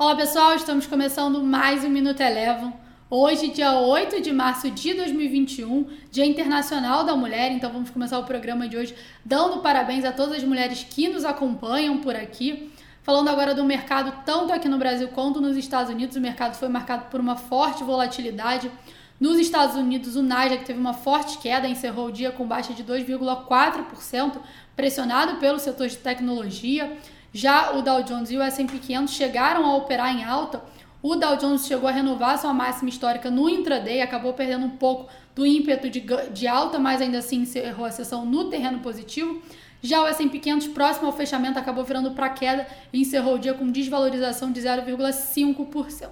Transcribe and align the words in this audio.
Olá 0.00 0.14
pessoal, 0.14 0.54
estamos 0.54 0.86
começando 0.86 1.42
mais 1.42 1.82
um 1.82 1.88
Minuto 1.88 2.20
Elevam. 2.20 2.72
Hoje, 3.10 3.48
dia 3.48 3.80
8 3.80 4.22
de 4.22 4.32
março 4.32 4.70
de 4.70 4.94
2021, 4.94 5.88
Dia 6.08 6.24
Internacional 6.24 7.02
da 7.02 7.16
Mulher, 7.16 7.50
então 7.50 7.68
vamos 7.72 7.90
começar 7.90 8.16
o 8.20 8.22
programa 8.22 8.68
de 8.68 8.76
hoje 8.76 8.94
dando 9.24 9.60
parabéns 9.60 10.04
a 10.04 10.12
todas 10.12 10.36
as 10.36 10.44
mulheres 10.44 10.86
que 10.88 11.08
nos 11.08 11.24
acompanham 11.24 11.98
por 11.98 12.14
aqui. 12.14 12.70
Falando 13.02 13.26
agora 13.26 13.56
do 13.56 13.64
mercado, 13.64 14.22
tanto 14.24 14.52
aqui 14.52 14.68
no 14.68 14.78
Brasil 14.78 15.08
quanto 15.08 15.40
nos 15.40 15.56
Estados 15.56 15.92
Unidos, 15.92 16.14
o 16.14 16.20
mercado 16.20 16.54
foi 16.54 16.68
marcado 16.68 17.06
por 17.10 17.18
uma 17.18 17.34
forte 17.34 17.82
volatilidade. 17.82 18.70
Nos 19.18 19.36
Estados 19.36 19.74
Unidos, 19.74 20.14
o 20.14 20.22
Nasdaq 20.22 20.64
teve 20.64 20.78
uma 20.78 20.94
forte 20.94 21.38
queda, 21.38 21.66
encerrou 21.66 22.06
o 22.06 22.12
dia 22.12 22.30
com 22.30 22.46
baixa 22.46 22.72
de 22.72 22.84
2,4%, 22.84 24.36
pressionado 24.76 25.38
pelo 25.38 25.58
setor 25.58 25.88
de 25.88 25.96
tecnologia. 25.96 26.96
Já 27.32 27.72
o 27.72 27.82
Dow 27.82 28.02
Jones 28.02 28.30
e 28.30 28.36
o 28.36 28.42
S&P 28.42 28.78
500 28.78 29.14
chegaram 29.14 29.66
a 29.66 29.76
operar 29.76 30.16
em 30.16 30.24
alta. 30.24 30.62
O 31.02 31.14
Dow 31.14 31.36
Jones 31.36 31.66
chegou 31.66 31.88
a 31.88 31.92
renovar 31.92 32.38
sua 32.38 32.52
máxima 32.52 32.88
histórica 32.88 33.30
no 33.30 33.48
intraday, 33.48 34.00
acabou 34.00 34.32
perdendo 34.32 34.66
um 34.66 34.70
pouco 34.70 35.08
do 35.34 35.46
ímpeto 35.46 35.88
de, 35.88 36.04
de 36.32 36.46
alta, 36.48 36.78
mas 36.78 37.00
ainda 37.00 37.18
assim 37.18 37.42
encerrou 37.42 37.86
a 37.86 37.90
sessão 37.90 38.26
no 38.26 38.46
terreno 38.50 38.80
positivo. 38.80 39.40
Já 39.80 40.02
o 40.02 40.06
S&P 40.08 40.40
500, 40.40 40.68
próximo 40.68 41.06
ao 41.06 41.12
fechamento, 41.12 41.58
acabou 41.58 41.84
virando 41.84 42.10
para 42.10 42.28
queda 42.30 42.66
e 42.92 43.00
encerrou 43.00 43.36
o 43.36 43.38
dia 43.38 43.54
com 43.54 43.70
desvalorização 43.70 44.50
de 44.50 44.60
0,5%. 44.60 46.08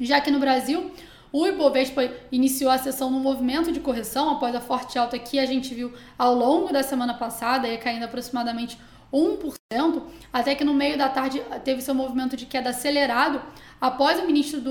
Já 0.00 0.20
que 0.20 0.32
no 0.32 0.40
Brasil, 0.40 0.90
o 1.32 1.46
Ibovespa 1.46 2.02
iniciou 2.32 2.70
a 2.70 2.78
sessão 2.78 3.10
no 3.10 3.20
movimento 3.20 3.70
de 3.70 3.78
correção 3.78 4.30
após 4.30 4.54
a 4.54 4.60
forte 4.60 4.98
alta 4.98 5.18
que 5.18 5.38
a 5.38 5.46
gente 5.46 5.72
viu 5.74 5.92
ao 6.18 6.34
longo 6.34 6.72
da 6.72 6.82
semana 6.82 7.14
passada, 7.14 7.68
e 7.68 7.78
caindo 7.78 8.02
aproximadamente 8.02 8.76
1%, 9.12 10.02
até 10.32 10.54
que 10.54 10.64
no 10.64 10.72
meio 10.72 10.96
da 10.96 11.08
tarde 11.08 11.42
teve 11.64 11.82
seu 11.82 11.94
movimento 11.94 12.36
de 12.36 12.46
queda 12.46 12.70
acelerado 12.70 13.42
após 13.80 14.18
o 14.20 14.26
ministro 14.26 14.60
do, 14.60 14.70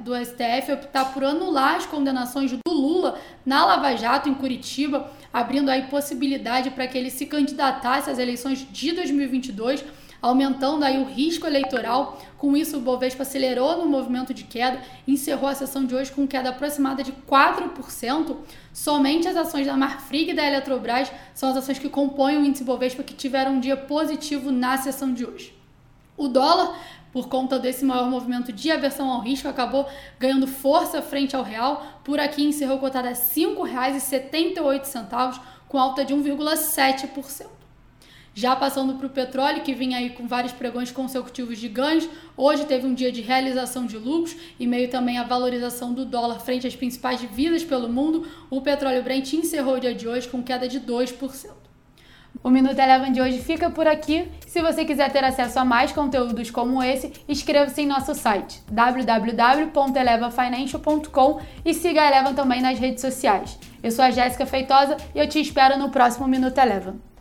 do 0.00 0.14
STF 0.24 0.72
optar 0.72 1.12
por 1.12 1.24
anular 1.24 1.76
as 1.76 1.86
condenações 1.86 2.52
do 2.52 2.60
Lula 2.72 3.18
na 3.44 3.64
Lava 3.64 3.96
Jato 3.96 4.28
em 4.28 4.34
Curitiba, 4.34 5.10
abrindo 5.32 5.70
aí 5.70 5.82
possibilidade 5.84 6.70
para 6.70 6.86
que 6.86 6.96
ele 6.96 7.10
se 7.10 7.26
candidatasse 7.26 8.10
às 8.10 8.18
eleições 8.18 8.66
de 8.70 8.92
2022 8.92 9.84
aumentando 10.22 10.84
aí 10.84 11.02
o 11.02 11.04
risco 11.04 11.46
eleitoral. 11.46 12.18
Com 12.38 12.56
isso, 12.56 12.78
o 12.78 12.80
Bovespa 12.80 13.22
acelerou 13.22 13.76
no 13.76 13.86
movimento 13.86 14.32
de 14.32 14.44
queda 14.44 14.80
encerrou 15.06 15.48
a 15.48 15.54
sessão 15.54 15.84
de 15.84 15.94
hoje 15.94 16.12
com 16.12 16.26
queda 16.26 16.50
aproximada 16.50 17.02
de 17.02 17.12
4%. 17.12 18.36
Somente 18.72 19.26
as 19.26 19.36
ações 19.36 19.66
da 19.66 19.76
Marfrig 19.76 20.30
e 20.30 20.34
da 20.34 20.46
Eletrobras 20.46 21.10
são 21.34 21.50
as 21.50 21.56
ações 21.56 21.78
que 21.78 21.88
compõem 21.88 22.38
o 22.38 22.44
índice 22.44 22.62
Bovespa 22.62 23.02
que 23.02 23.14
tiveram 23.14 23.54
um 23.54 23.60
dia 23.60 23.76
positivo 23.76 24.52
na 24.52 24.78
sessão 24.78 25.12
de 25.12 25.26
hoje. 25.26 25.52
O 26.16 26.28
dólar 26.28 26.78
por 27.12 27.28
conta 27.28 27.58
desse 27.58 27.84
maior 27.84 28.08
movimento 28.08 28.52
de 28.52 28.70
aversão 28.70 29.10
ao 29.10 29.20
risco, 29.20 29.46
acabou 29.46 29.86
ganhando 30.18 30.46
força 30.46 31.02
frente 31.02 31.36
ao 31.36 31.42
real. 31.42 31.84
Por 32.02 32.18
aqui 32.18 32.42
encerrou 32.42 32.78
cotada 32.78 33.08
a 33.08 33.12
R$ 33.12 33.18
5,78, 33.18 35.38
com 35.68 35.78
alta 35.78 36.06
de 36.06 36.14
1,7%. 36.14 37.61
Já 38.34 38.56
passando 38.56 38.94
para 38.94 39.06
o 39.06 39.10
petróleo, 39.10 39.62
que 39.62 39.74
vinha 39.74 39.98
aí 39.98 40.08
com 40.10 40.26
vários 40.26 40.52
pregões 40.52 40.90
consecutivos 40.90 41.58
de 41.58 41.68
ganhos, 41.68 42.08
hoje 42.34 42.64
teve 42.64 42.86
um 42.86 42.94
dia 42.94 43.12
de 43.12 43.20
realização 43.20 43.84
de 43.84 43.98
lucros 43.98 44.34
e 44.58 44.66
meio 44.66 44.88
também 44.88 45.18
a 45.18 45.22
valorização 45.22 45.92
do 45.92 46.06
dólar 46.06 46.40
frente 46.40 46.66
às 46.66 46.74
principais 46.74 47.20
divisas 47.20 47.62
pelo 47.62 47.90
mundo, 47.90 48.26
o 48.48 48.62
petróleo 48.62 49.02
Brent 49.02 49.34
encerrou 49.34 49.74
o 49.74 49.80
dia 49.80 49.94
de 49.94 50.08
hoje 50.08 50.28
com 50.28 50.42
queda 50.42 50.66
de 50.66 50.80
2%. 50.80 51.50
O 52.42 52.48
Minuto 52.48 52.78
Eleven 52.78 53.12
de 53.12 53.20
hoje 53.20 53.38
fica 53.38 53.68
por 53.68 53.86
aqui. 53.86 54.26
Se 54.46 54.62
você 54.62 54.86
quiser 54.86 55.12
ter 55.12 55.22
acesso 55.22 55.58
a 55.58 55.64
mais 55.64 55.92
conteúdos 55.92 56.50
como 56.50 56.82
esse, 56.82 57.12
inscreva-se 57.28 57.82
em 57.82 57.86
nosso 57.86 58.14
site 58.14 58.62
www.elevafinancial.com 58.70 61.40
e 61.64 61.74
siga 61.74 62.00
a 62.00 62.08
Eleven 62.08 62.34
também 62.34 62.62
nas 62.62 62.78
redes 62.78 63.02
sociais. 63.02 63.58
Eu 63.82 63.90
sou 63.90 64.06
a 64.06 64.10
Jéssica 64.10 64.46
Feitosa 64.46 64.96
e 65.14 65.18
eu 65.18 65.28
te 65.28 65.38
espero 65.38 65.78
no 65.78 65.90
próximo 65.90 66.26
Minuto 66.26 66.56
Eleven. 66.56 67.11